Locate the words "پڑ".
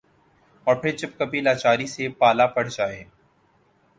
2.47-2.67